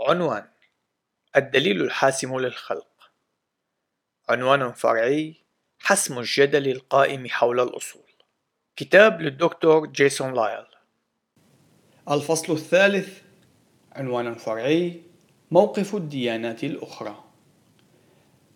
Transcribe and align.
عنوان 0.00 0.44
الدليل 1.36 1.80
الحاسم 1.80 2.38
للخلق. 2.38 3.10
عنوان 4.28 4.72
فرعي 4.72 5.34
حسم 5.78 6.18
الجدل 6.18 6.68
القائم 6.68 7.28
حول 7.28 7.60
الأصول. 7.60 8.02
كتاب 8.76 9.22
للدكتور 9.22 9.86
جيسون 9.86 10.34
لايل. 10.34 10.64
الفصل 12.10 12.52
الثالث 12.52 13.20
عنوان 13.92 14.34
فرعي 14.34 15.02
موقف 15.50 15.94
الديانات 15.94 16.64
الأخرى. 16.64 17.24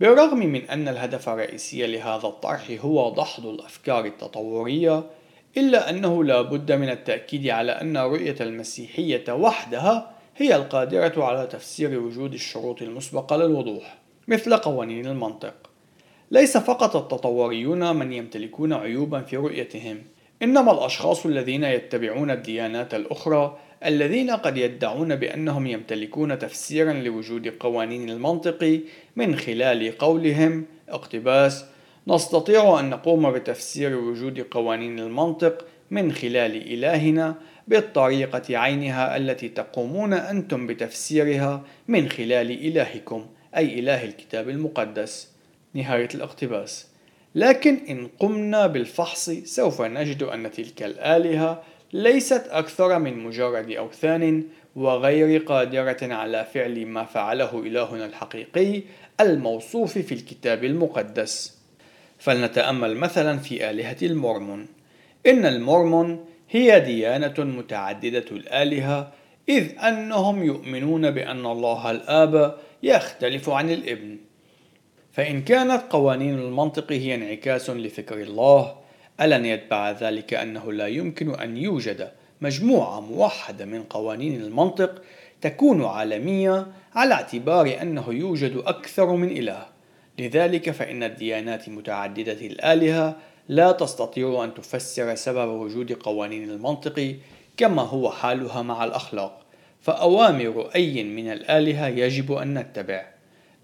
بالرغم 0.00 0.38
من 0.38 0.70
أن 0.70 0.88
الهدف 0.88 1.28
الرئيسي 1.28 1.86
لهذا 1.86 2.26
الطرح 2.26 2.70
هو 2.70 3.14
دحض 3.14 3.46
الأفكار 3.46 4.04
التطورية 4.04 5.10
إلا 5.56 5.90
أنه 5.90 6.24
لا 6.24 6.42
بد 6.42 6.72
من 6.72 6.88
التأكيد 6.88 7.48
على 7.48 7.72
أن 7.72 7.96
رؤية 7.96 8.36
المسيحية 8.40 9.32
وحدها 9.32 10.15
هي 10.38 10.56
القادرة 10.56 11.24
على 11.24 11.46
تفسير 11.46 12.00
وجود 12.00 12.34
الشروط 12.34 12.82
المسبقة 12.82 13.36
للوضوح 13.36 13.98
مثل 14.28 14.56
قوانين 14.56 15.06
المنطق. 15.06 15.54
ليس 16.30 16.56
فقط 16.56 16.96
التطوريون 16.96 17.96
من 17.96 18.12
يمتلكون 18.12 18.72
عيوبا 18.72 19.20
في 19.20 19.36
رؤيتهم 19.36 20.02
إنما 20.42 20.72
الأشخاص 20.72 21.26
الذين 21.26 21.64
يتبعون 21.64 22.30
الديانات 22.30 22.94
الأخرى 22.94 23.58
الذين 23.84 24.30
قد 24.30 24.56
يدعون 24.56 25.16
بأنهم 25.16 25.66
يمتلكون 25.66 26.38
تفسيرا 26.38 26.92
لوجود 26.92 27.48
قوانين 27.48 28.10
المنطق 28.10 28.80
من 29.16 29.36
خلال 29.36 29.98
قولهم 29.98 30.64
اقتباس. 30.88 31.64
نستطيع 32.08 32.80
أن 32.80 32.90
نقوم 32.90 33.30
بتفسير 33.30 33.96
وجود 33.96 34.40
قوانين 34.40 34.98
المنطق 34.98 35.64
من 35.90 36.12
خلال 36.12 36.72
إلهنا 36.72 37.34
بالطريقة 37.68 38.58
عينها 38.58 39.16
التي 39.16 39.48
تقومون 39.48 40.12
أنتم 40.12 40.66
بتفسيرها 40.66 41.64
من 41.88 42.08
خلال 42.08 42.50
إلهكم 42.50 43.26
أي 43.56 43.78
إله 43.78 44.04
الكتاب 44.04 44.48
المقدس. 44.48 45.30
نهاية 45.74 46.08
الاقتباس. 46.14 46.86
لكن 47.34 47.76
إن 47.88 48.08
قمنا 48.18 48.66
بالفحص 48.66 49.30
سوف 49.30 49.82
نجد 49.82 50.22
أن 50.22 50.50
تلك 50.50 50.82
الآلهة 50.82 51.62
ليست 51.92 52.46
أكثر 52.50 52.98
من 52.98 53.18
مجرد 53.18 53.70
أوثان 53.70 54.44
وغير 54.76 55.42
قادرة 55.42 55.96
على 56.02 56.46
فعل 56.54 56.86
ما 56.86 57.04
فعله 57.04 57.62
إلهنا 57.62 58.06
الحقيقي 58.06 58.82
الموصوف 59.20 59.98
في 59.98 60.12
الكتاب 60.12 60.64
المقدس. 60.64 61.58
فلنتأمل 62.18 62.96
مثلا 62.96 63.38
في 63.38 63.70
آلهة 63.70 63.96
المورمون. 64.02 64.75
إن 65.26 65.46
المورمون 65.46 66.24
هي 66.50 66.80
ديانة 66.80 67.34
متعددة 67.38 68.24
الآلهة 68.30 69.12
إذ 69.48 69.78
أنهم 69.78 70.44
يؤمنون 70.44 71.10
بأن 71.10 71.46
الله 71.46 71.90
الآب 71.90 72.54
يختلف 72.82 73.50
عن 73.50 73.70
الإبن. 73.70 74.16
فإن 75.12 75.42
كانت 75.42 75.82
قوانين 75.90 76.38
المنطق 76.38 76.92
هي 76.92 77.14
انعكاس 77.14 77.70
لفكر 77.70 78.16
الله 78.22 78.74
ألن 79.20 79.46
يتبع 79.46 79.90
ذلك 79.90 80.34
أنه 80.34 80.72
لا 80.72 80.86
يمكن 80.86 81.34
أن 81.34 81.56
يوجد 81.56 82.10
مجموعة 82.40 83.00
موحدة 83.00 83.64
من 83.64 83.82
قوانين 83.82 84.40
المنطق 84.40 85.02
تكون 85.40 85.84
عالمية 85.84 86.66
على 86.94 87.14
اعتبار 87.14 87.78
أنه 87.82 88.04
يوجد 88.08 88.56
أكثر 88.56 89.16
من 89.16 89.30
إله. 89.30 89.66
لذلك 90.18 90.70
فإن 90.70 91.02
الديانات 91.02 91.68
متعددة 91.68 92.46
الآلهة 92.46 93.16
لا 93.48 93.72
تستطيع 93.72 94.44
أن 94.44 94.54
تفسر 94.54 95.14
سبب 95.14 95.48
وجود 95.48 95.92
قوانين 95.92 96.50
المنطق 96.50 97.16
كما 97.56 97.82
هو 97.82 98.10
حالها 98.10 98.62
مع 98.62 98.84
الأخلاق 98.84 99.40
فأوامر 99.80 100.70
أي 100.74 101.04
من 101.04 101.32
الآلهة 101.32 101.86
يجب 101.86 102.32
أن 102.32 102.58
نتبع 102.58 103.06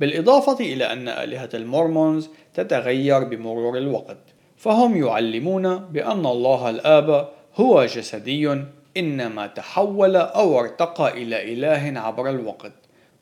بالإضافة 0.00 0.60
إلى 0.60 0.92
أن 0.92 1.08
آلهة 1.08 1.48
المورمونز 1.54 2.28
تتغير 2.54 3.24
بمرور 3.24 3.78
الوقت 3.78 4.18
فهم 4.56 5.06
يعلمون 5.06 5.76
بأن 5.76 6.26
الله 6.26 6.70
الآب 6.70 7.28
هو 7.56 7.84
جسدي 7.84 8.64
إنما 8.96 9.46
تحول 9.46 10.16
أو 10.16 10.60
ارتقى 10.60 11.22
إلى 11.22 11.52
إله 11.52 12.00
عبر 12.00 12.30
الوقت 12.30 12.72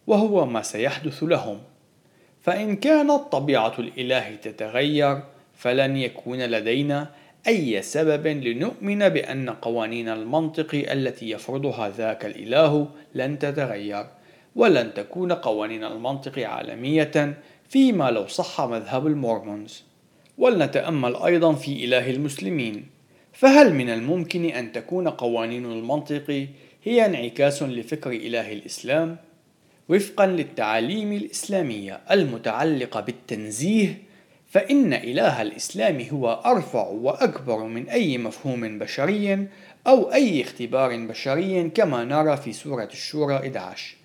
وهو 0.07 0.47
ما 0.47 0.63
سيحدث 0.63 1.23
لهم. 1.23 1.59
فإن 2.41 2.77
كانت 2.77 3.21
طبيعة 3.33 3.75
الإله 3.79 4.35
تتغير 4.35 5.21
فلن 5.59 5.97
يكون 5.97 6.39
لدينا 6.39 7.11
أي 7.47 7.83
سبب 7.83 8.27
لنؤمن 8.27 9.09
بأن 9.09 9.51
قوانين 9.51 10.09
المنطق 10.09 10.85
التي 10.93 11.31
يفرضها 11.31 11.89
ذاك 11.91 12.25
الإله 12.25 12.89
لن 13.15 13.39
تتغير 13.39 14.07
ولن 14.57 14.95
تكون 14.95 15.33
قوانين 15.33 15.85
المنطق 15.85 16.39
عالمية 16.39 17.39
فيما 17.69 18.11
لو 18.11 18.27
صح 18.27 18.61
مذهب 18.61 19.07
المورمونز 19.07 19.85
ولنتأمل 20.39 21.17
أيضا 21.17 21.53
في 21.53 21.85
إله 21.85 22.11
المسلمين 22.11 22.87
فهل 23.33 23.75
من 23.75 23.91
الممكن 23.91 24.45
أن 24.45 24.73
تكون 24.73 25.09
قوانين 25.09 25.65
المنطق 25.65 26.47
هي 26.85 27.07
انعكاس 27.07 27.63
لفكر 27.63 28.11
إله 28.11 28.53
الإسلام؟ 28.53 29.17
وفقا 29.89 30.27
للتعاليم 30.27 31.13
الإسلامية 31.13 32.01
المتعلقة 32.11 33.01
بالتنزيه 33.01 34.08
فإن 34.49 34.93
إله 34.93 35.43
الإسلام 35.43 36.01
هو 36.13 36.33
أرفع 36.47 36.87
وأكبر 36.87 37.65
من 37.65 37.89
أي 37.89 38.19
مفهوم 38.19 38.79
بشري 38.79 39.47
أو 39.87 40.13
أي 40.13 40.43
اختبار 40.43 40.97
بشري 40.97 41.71
كما 41.71 42.05
نرى 42.05 42.37
في 42.37 42.53
سورة 42.53 42.89
الشورى 42.93 43.37
11 43.37 43.97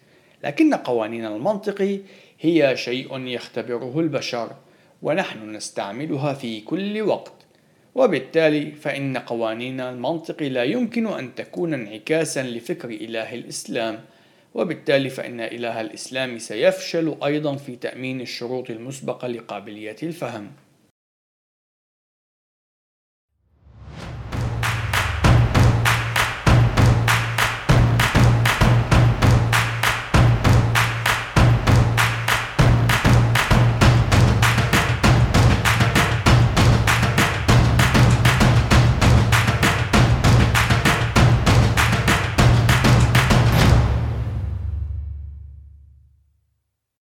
لكن 0.43 0.73
قوانين 0.73 1.25
المنطق 1.25 1.99
هي 2.39 2.77
شيء 2.77 3.19
يختبره 3.19 3.99
البشر 3.99 4.51
ونحن 5.01 5.55
نستعملها 5.55 6.33
في 6.33 6.61
كل 6.61 7.01
وقت. 7.01 7.33
وبالتالي 7.95 8.71
فإن 8.71 9.17
قوانين 9.17 9.81
المنطق 9.81 10.43
لا 10.43 10.63
يمكن 10.63 11.07
أن 11.07 11.35
تكون 11.35 11.73
انعكاسا 11.73 12.43
لفكر 12.43 12.89
إله 12.89 13.35
الإسلام. 13.35 13.99
وبالتالي 14.55 15.09
فإن 15.09 15.39
إله 15.39 15.81
الإسلام 15.81 16.37
سيفشل 16.37 17.17
أيضا 17.23 17.55
في 17.55 17.75
تأمين 17.75 18.21
الشروط 18.21 18.69
المسبقة 18.69 19.27
لقابلية 19.27 19.95
الفهم. 20.03 20.51